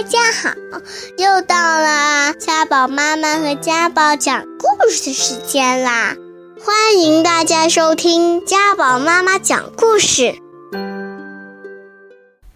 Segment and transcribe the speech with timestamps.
[0.00, 0.48] 大家好，
[1.18, 6.16] 又到了家宝妈妈和家宝讲故事的时间啦！
[6.64, 10.34] 欢迎大家收听家宝妈妈讲故事。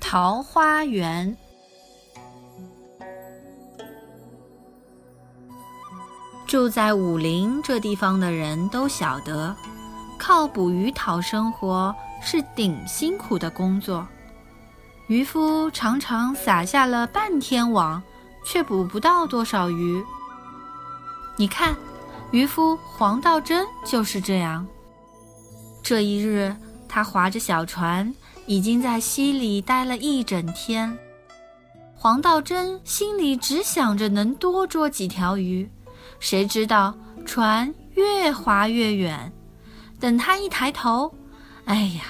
[0.00, 1.36] 桃花源，
[6.46, 9.54] 住在武陵这地方的人都晓得，
[10.18, 14.08] 靠捕鱼讨生活是顶辛苦的工作。
[15.06, 18.02] 渔夫常常撒下了半天网，
[18.42, 20.02] 却捕不到多少鱼。
[21.36, 21.76] 你看，
[22.30, 24.66] 渔夫黄道真就是这样。
[25.82, 26.56] 这一日，
[26.88, 28.14] 他划着小船，
[28.46, 30.96] 已经在溪里待了一整天。
[31.94, 35.70] 黄道真心里只想着能多捉几条鱼，
[36.18, 36.94] 谁知道
[37.26, 39.30] 船越划越远。
[40.00, 41.14] 等他一抬头，
[41.66, 42.04] 哎呀，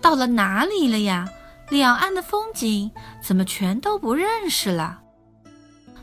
[0.00, 1.28] 到了哪里了呀？
[1.70, 2.90] 两岸的风景
[3.22, 4.98] 怎么全都不认识了？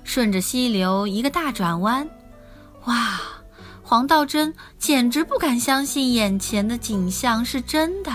[0.06, 2.10] 顺着溪流一个大转弯，
[2.86, 3.20] 哇！
[3.84, 8.12] 黄道真简直不敢相信眼前的景象是真的，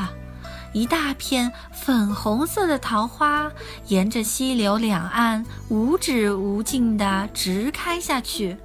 [0.72, 3.50] 一大片粉红色的桃花
[3.88, 8.56] 沿着溪流两岸无止无尽地直开下去，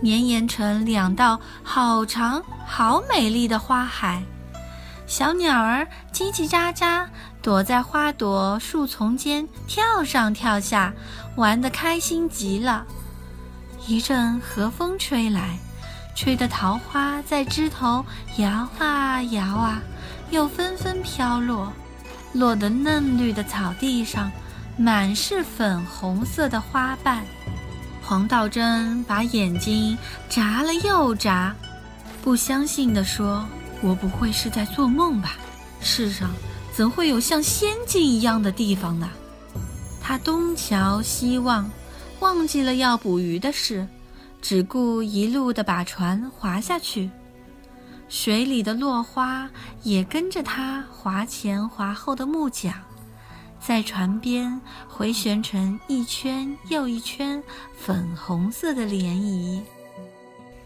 [0.00, 4.22] 绵延成两道好长、好美丽的花海。
[5.10, 7.04] 小鸟儿叽叽喳喳，
[7.42, 10.92] 躲在花朵树丛间跳上跳下，
[11.34, 12.86] 玩得开心极了。
[13.88, 15.58] 一阵和风吹来，
[16.14, 19.82] 吹得桃花在枝头摇啊摇啊，
[20.30, 21.72] 又纷纷飘落，
[22.32, 24.30] 落得嫩绿的草地上，
[24.76, 27.24] 满是粉红色的花瓣。
[28.04, 31.52] 黄道真把眼睛眨了又眨，
[32.22, 33.44] 不相信地说。
[33.82, 35.36] 我不会是在做梦吧？
[35.80, 36.30] 世上
[36.72, 39.10] 怎会有像仙境一样的地方呢？
[40.02, 41.70] 他东瞧西望，
[42.20, 43.86] 忘记了要捕鱼的事，
[44.42, 47.10] 只顾一路的把船划下去。
[48.08, 49.48] 水里的落花
[49.84, 52.74] 也跟着他划前划后的木桨，
[53.60, 57.42] 在船边回旋成一圈又一圈
[57.78, 59.62] 粉红色的涟漪。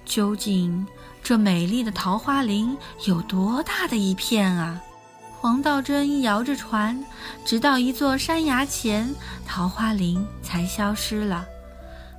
[0.07, 0.87] 究竟？
[1.25, 2.77] 这美丽的桃花林
[3.07, 4.79] 有多大的一片啊！
[5.41, 7.03] 黄道真摇着船，
[7.47, 9.11] 直到一座山崖前，
[9.47, 11.47] 桃花林才消失了。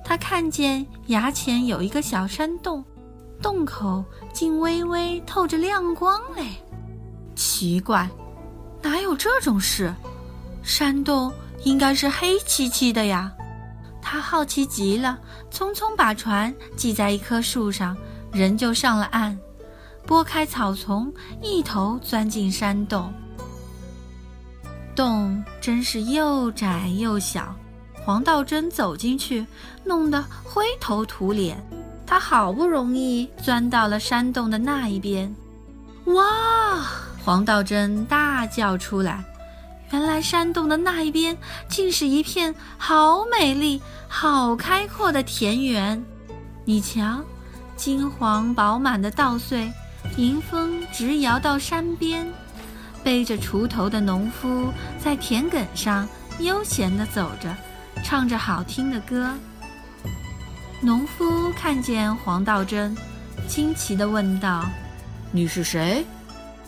[0.04, 2.84] 他看见崖前有一个小山洞，
[3.40, 6.44] 洞口竟微微透着亮光嘞。
[7.36, 8.10] 奇怪，
[8.82, 9.94] 哪有这种事？
[10.64, 13.32] 山洞应该是黑漆漆的呀！
[14.02, 15.16] 他好奇极了，
[15.52, 17.96] 匆匆把船系在一棵树上。
[18.36, 19.38] 人就上了岸，
[20.06, 21.10] 拨开草丛，
[21.40, 23.10] 一头钻进山洞。
[24.94, 27.56] 洞真是又窄又小，
[28.04, 29.46] 黄道真走进去，
[29.84, 31.56] 弄得灰头土脸。
[32.06, 35.34] 他好不容易钻到了山洞的那一边，
[36.04, 36.24] 哇！
[37.24, 39.24] 黄道真大叫出来，
[39.90, 41.36] 原来山洞的那一边
[41.68, 46.04] 竟是一片好美丽、好开阔的田园。
[46.64, 47.24] 你瞧。
[47.76, 49.70] 金黄饱满的稻穗，
[50.16, 52.26] 迎风直摇到山边。
[53.04, 56.08] 背着锄头的农夫在田埂上
[56.40, 57.54] 悠闲地走着，
[58.02, 59.30] 唱着好听的歌。
[60.80, 62.96] 农夫看见黄道真，
[63.46, 64.66] 惊奇地问道
[65.30, 66.04] ：“你是谁？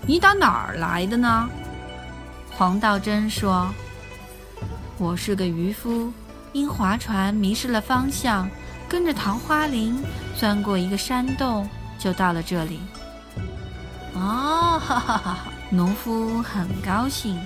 [0.06, 1.48] 你打哪儿来的呢？”
[2.52, 3.68] 黄道真说
[4.98, 6.12] ：“我是个渔夫，
[6.52, 8.48] 因划船迷失了方向。”
[8.88, 10.02] 跟着桃花林
[10.38, 11.68] 钻过一个山洞，
[11.98, 12.78] 就到了这里。
[14.14, 15.38] 哦，哈哈哈！
[15.68, 17.36] 农夫很高兴，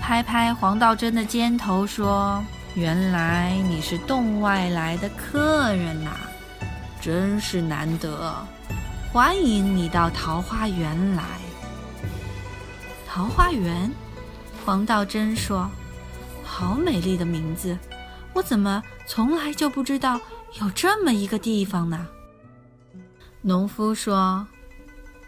[0.00, 2.40] 拍拍黄道真的肩头说
[2.74, 6.12] ：“原来你是洞外来的客人呐，
[7.00, 8.32] 真是难得，
[9.12, 11.24] 欢迎你到桃花源来。”
[13.04, 13.90] 桃花源，
[14.64, 15.68] 黄道真说
[16.44, 17.76] ：“好美丽的名字，
[18.32, 20.20] 我怎么从来就不知道？”
[20.62, 22.06] 有这么一个地方呢？
[23.42, 24.46] 农夫说：“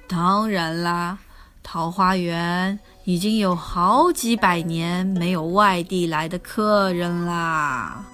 [0.09, 1.19] 当然啦，
[1.63, 8.05] 桃花源已经有好几百年没有外地来的客人啦。”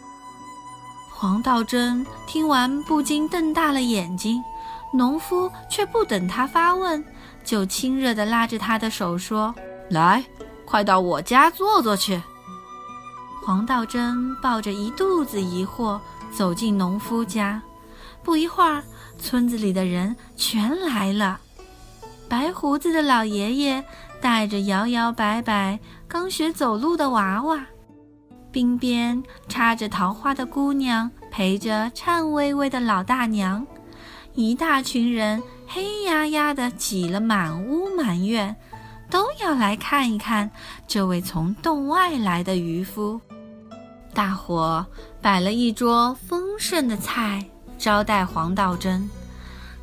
[1.11, 4.43] 黄道真听完不禁瞪大了眼睛，
[4.93, 7.03] 农夫却不等他发问，
[7.43, 9.55] 就亲热地拉着他的手说
[9.89, 10.23] ：“来，
[10.67, 12.21] 快到我家坐坐去。”
[13.45, 15.99] 黄道真抱着一肚子疑惑。
[16.33, 17.63] 走进农夫家，
[18.27, 18.83] 不一会儿，
[19.21, 21.39] 村子里的人全来了。
[22.29, 23.85] 白胡子的老爷爷
[24.21, 25.79] 带着摇摇摆摆、
[26.09, 27.65] 刚学走路的娃娃，
[28.53, 33.65] 鬓边插着桃花的姑娘陪着颤巍巍的老大娘，
[34.35, 38.57] 一大群人黑压压的挤了满屋满院，
[39.09, 40.51] 都要来看一看
[40.89, 43.21] 这位从洞外来的渔夫。
[44.13, 44.85] 大伙
[45.23, 47.47] 摆了一桌丰盛的菜
[47.79, 49.09] 招待黄道真，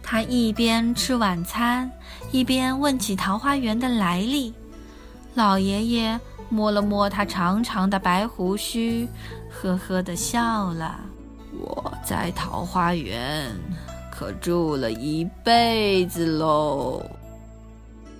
[0.01, 1.89] 他一边吃晚餐，
[2.31, 4.53] 一边问起桃花源的来历。
[5.35, 6.19] 老爷爷
[6.49, 9.07] 摸了摸他长长的白胡须，
[9.49, 10.99] 呵呵地笑了。
[11.59, 13.51] 我在桃花源
[14.11, 17.03] 可住了一辈子喽，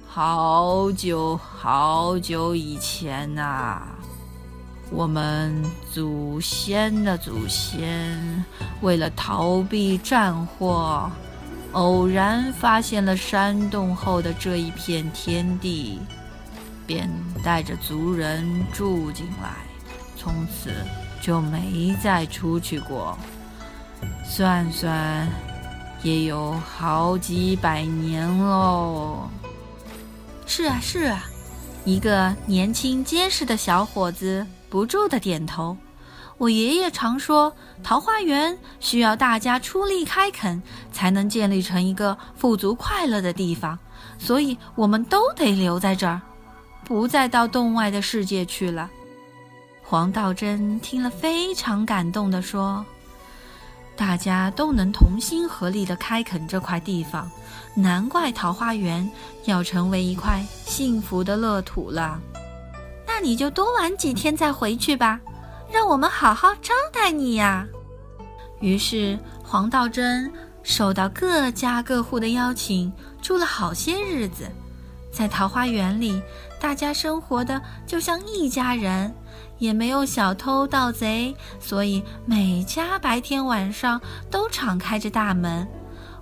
[0.08, 3.82] 好久好久以前呐，
[4.92, 8.46] 我们祖先的祖先
[8.82, 11.12] 为了逃避战祸，
[11.72, 16.00] 偶然发现了山洞后的这一片天地。
[16.86, 17.10] 便
[17.42, 19.56] 带着族人住进来，
[20.18, 20.70] 从此
[21.22, 23.18] 就没再出去过。
[24.26, 25.26] 算算，
[26.04, 29.30] 也有好几百年喽。
[30.46, 31.24] 是啊，是啊，
[31.86, 35.78] 一个年轻结实的小伙子不住的点头。
[36.40, 40.60] 我爷爷常说，桃花源需要大家出力开垦，
[40.92, 43.78] 才能建立成一个富足快乐的地方，
[44.18, 46.20] 所以我们都得留在这儿。
[46.84, 48.90] 不再到洞外的世界去了。
[49.84, 52.84] 黄道真听了，非常感动地说
[53.96, 57.30] ：“大家都能同心合力地开垦这块地方，
[57.76, 59.08] 难怪桃花源
[59.46, 62.20] 要成为一块幸福的乐土了。
[63.24, 65.20] 你就多玩几天再回去吧，
[65.72, 67.66] 让我们好好招待你呀。”
[68.60, 70.32] 于是黄道真
[70.62, 72.92] 受到各家各户的邀请，
[73.22, 74.48] 住了好些日子。
[75.12, 76.22] 在桃花源里，
[76.60, 79.14] 大家生活的就像一家人，
[79.60, 85.68] 也没有小偷盗贼，所以每家白天晚上都敞开着大门。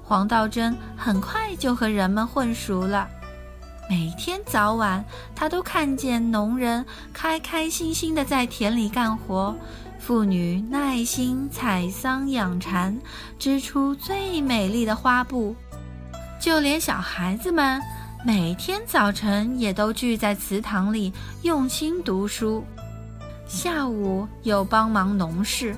[0.04, 3.08] 黄道真很快就和人们混熟了，
[3.92, 5.04] 每天早晚
[5.36, 9.54] 他都看见农人开开心心地在田里干活，
[10.00, 12.98] 妇女耐心采桑养蚕，
[13.38, 15.54] 织出最美丽的花布，
[16.40, 17.82] 就连小孩子们。
[18.26, 21.12] 每天早晨也都聚在祠堂里
[21.42, 22.64] 用心读书，
[23.46, 25.76] 下午又帮忙农事。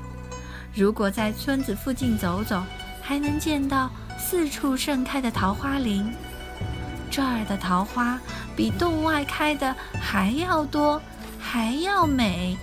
[0.72, 2.62] 如果在村子附近走走，
[3.02, 3.90] 还能见到
[4.20, 6.14] 四处盛开的桃花林。
[7.16, 8.20] 这儿的桃花
[8.56, 11.00] 比洞外开的还要多，
[11.40, 12.58] 还要美。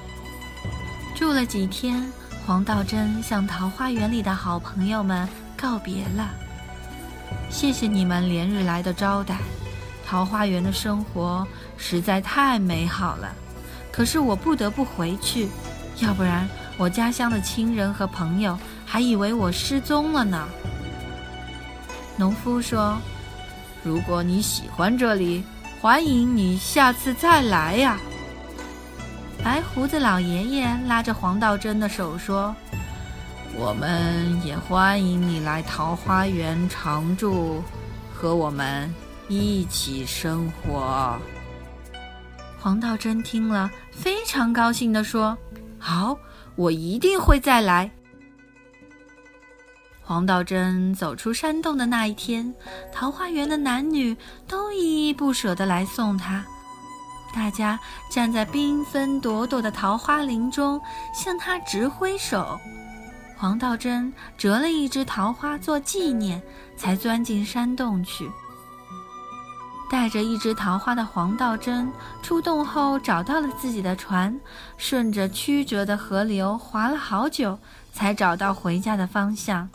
[1.15, 2.13] 住了几天，
[2.45, 6.29] 黄道真向桃花源里的好朋友们告别了。
[7.49, 9.37] 谢谢你们连日来的招待。
[10.05, 13.33] 桃花源的生活实在太美好了，
[13.93, 15.49] 可是我不得不回去，
[16.01, 20.49] 要不然我家乡的亲人和朋友还以为我失踪了呢。
[22.17, 22.99] 农夫说
[23.83, 25.43] ：“如果你喜欢这里，
[25.81, 27.99] 欢迎你下次再来呀。”
[29.43, 32.55] 白胡子老爷爷拉着黄道真的手说
[33.57, 37.63] ：“我们也欢迎你来桃花源常住，
[38.13, 38.93] 和我们。”
[39.33, 41.17] 一起生活。
[42.59, 45.39] 黄道真听了，非常高兴地说
[45.79, 46.19] ：“好，
[46.57, 47.89] 我一定会再来。”
[50.11, 52.53] 黄道真走出山洞的那一天，
[52.93, 54.17] 桃花源的男女
[54.49, 56.45] 都依依不舍地来送他。
[57.33, 57.79] 大家
[58.11, 60.81] 站在缤纷朵朵的桃花林中，
[61.15, 62.59] 向他直挥手。
[63.37, 66.43] 黄道真折了一枝桃花做纪念，
[66.77, 68.29] 才钻进山洞去。
[69.89, 71.89] 带着一枝桃花的黄道真
[72.21, 74.37] 出洞后，找到了自己的船，
[74.77, 77.57] 顺着曲折的河流划了好久，
[77.93, 79.69] 才找到回家的方向。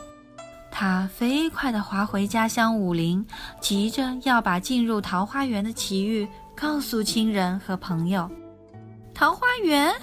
[0.78, 3.26] 他飞快地划回家乡武陵，
[3.62, 8.30] 急着要把进入桃花源的奇遇告诉亲人和朋友。
[9.14, 9.96] 桃花源？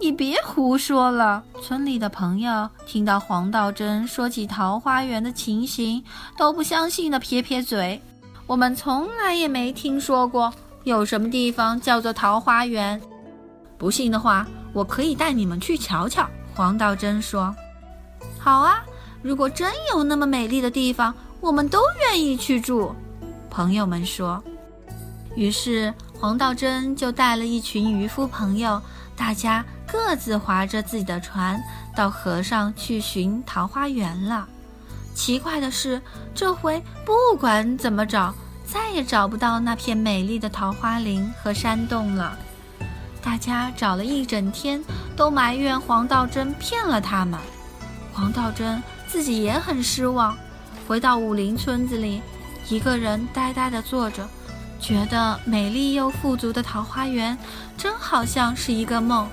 [0.00, 1.44] 你别胡说了！
[1.60, 6.02] 村里的朋友听到黄道真说起桃花源的情形，
[6.38, 8.00] 都不相信的撇撇嘴。
[8.46, 10.50] 我们从来也没听说过
[10.84, 12.98] 有什么地方叫做桃花源。
[13.76, 16.26] 不信的话，我可以带你们去瞧瞧。
[16.54, 17.54] 黄道真说
[18.40, 18.82] ：“好啊，
[19.24, 22.94] 如果真有那么美丽的地方，我们都愿意去住。”
[23.48, 24.44] 朋友们说。
[25.34, 28.80] 于是黄道真就带了一群渔夫朋友，
[29.16, 31.58] 大家各自划着自己的船，
[31.96, 34.46] 到河上去寻桃花源了。
[35.14, 36.02] 奇怪的是，
[36.34, 38.34] 这回不管怎么找，
[38.66, 42.38] 再也找不到那片美丽的桃花林和山洞了。
[43.22, 44.84] 大家找了一整天，
[45.16, 47.40] 都埋怨黄道真骗了他们。
[48.12, 48.80] 黄道真
[49.14, 50.36] 自己也很失望，
[50.88, 52.20] 回到武林村子里，
[52.68, 54.28] 一个人呆呆地坐着，
[54.80, 57.38] 觉得美丽又富足的桃花源
[57.78, 59.28] 真好像是一个梦。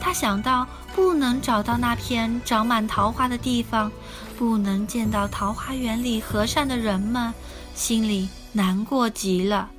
[0.00, 3.88] 他想到不能找到那片长满桃花的地方，
[4.36, 7.32] 不能见到桃花源里和善的人们，
[7.72, 9.70] 心里难过极了。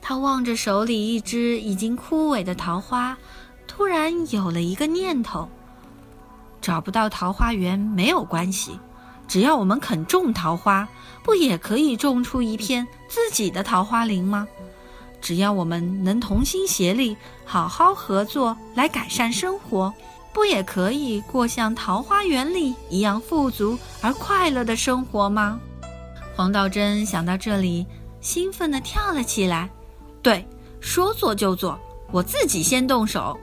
[0.00, 3.16] 他望着手里一只已经枯萎的桃花，
[3.68, 5.48] 突然有了一个念头：
[6.62, 8.78] 找不到桃花源没有关系，
[9.28, 10.88] 只要我们肯种桃花，
[11.24, 14.46] 不也可以种出一片自己的桃花林吗？
[15.20, 19.92] 只要我们能同心协力，好好合作来改善生活，
[20.32, 25.60] 不也可以过像桃花源里一样富足而快乐的生活吗？
[26.34, 27.86] 黄道真想到这里，
[28.20, 29.68] 兴奋地跳了起来。
[30.22, 30.46] 对，
[30.80, 31.78] 说做就做，
[32.10, 33.38] 我自己先动手。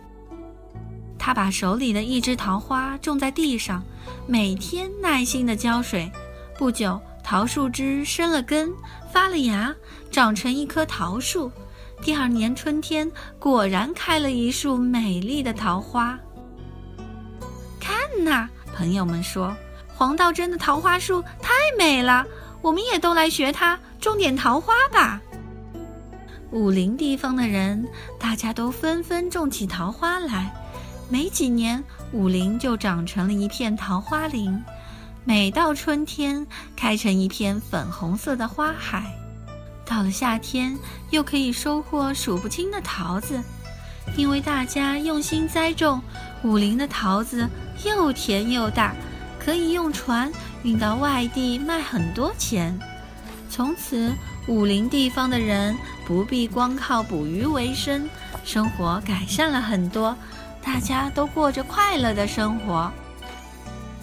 [1.19, 3.83] 他把手里的一枝桃花种在地上，
[4.25, 6.09] 每天耐心地浇水。
[6.57, 8.71] 不久，桃树枝生了根，
[9.11, 9.75] 发了芽，
[10.09, 11.51] 长成一棵桃树。
[12.01, 16.17] 第二年春天，果然开了一束美丽的桃花。
[17.79, 19.55] 看呐，朋友们说，
[19.93, 22.25] 黄道真的桃花树太美了，
[22.61, 25.21] 我们也都来学他种点桃花吧。
[26.51, 30.51] 武陵地方的人，大家都纷纷种起桃花来。
[31.09, 34.63] 没几年，武陵就长成了一片桃花林，
[35.25, 39.11] 每到春天，开成一片粉红色的花海。
[39.85, 40.77] 到了夏天，
[41.09, 43.41] 又可以收获数不清的桃子。
[44.15, 45.99] 因为大家用心栽种，
[46.43, 47.49] 武陵的桃子
[47.83, 48.95] 又甜又大，
[49.39, 52.77] 可以用船运到外地卖很多钱。
[53.49, 54.13] 从此，
[54.47, 55.75] 武陵地方的人。
[56.07, 58.09] 不必光靠捕鱼为生，
[58.43, 60.17] 生活改善了很多，
[60.71, 62.91] 大家都过着快乐的生活。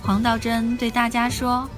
[0.03, 1.71] 黄道真对大家说：“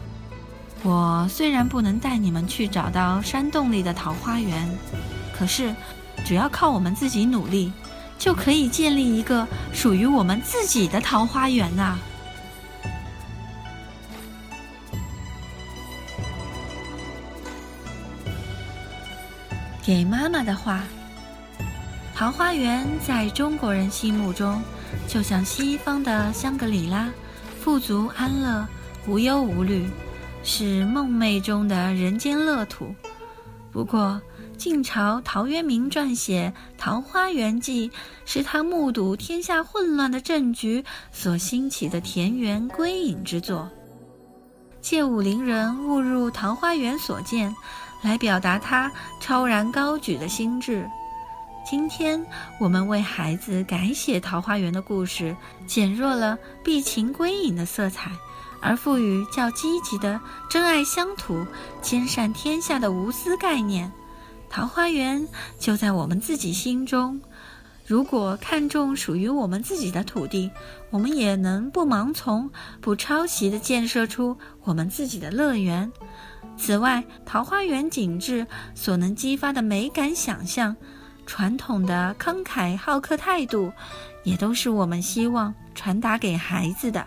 [0.83, 4.66] 我虽然不能带你们去找到山洞里的桃花源，
[5.30, 5.75] 可是
[6.25, 7.71] 只要靠我们自己努力，
[8.18, 11.99] 就可以建立一个属于我们自己的桃花源啊！”
[19.85, 20.83] 给妈妈的话：
[22.14, 24.62] 桃花源在中国人心目中，
[25.07, 27.09] 就像西方的香格里拉，
[27.61, 28.66] 富足安乐，
[29.07, 29.88] 无忧无虑，
[30.42, 32.95] 是梦寐中的人间乐土。
[33.71, 34.21] 不过，
[34.57, 37.88] 晋朝陶渊明撰写《桃花源记》，
[38.25, 43.68] 是他目睹天下混乱的政局所兴起的田园归隐之作，
[44.80, 47.54] 借武陵人误入桃花源所见。
[48.00, 50.88] 来表达他超然高举的心智。
[51.70, 52.25] 今天
[52.58, 58.10] 我们为孩子改写桃花源的故事，减弱了避秦归隐的色彩，
[58.58, 61.46] 而赋予较积极的真爱乡土、
[61.82, 63.92] 兼善天下的无私概念。
[64.48, 67.20] 桃花源就在我们自己心中。
[67.87, 70.50] 如果看重属于我们自己的土地，
[70.88, 74.34] 我们也能不盲从、不抄袭地建设出
[74.64, 75.92] 我们自己的乐园。
[76.56, 80.75] 此外，桃花源景致所能激发的美感想象，
[81.28, 83.70] 传统的慷慨好客态度，
[84.25, 87.06] 也都是我们希望传达给孩子的。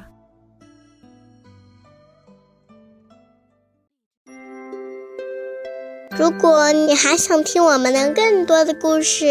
[6.11, 9.25] 如果你还想听我们的更多的故事，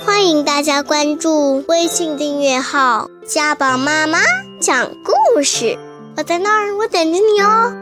[0.00, 4.20] 欢迎大家关注微信订阅号“家宝妈妈
[4.58, 5.78] 讲故事”。
[6.16, 7.79] 我在那儿，我等着你哦。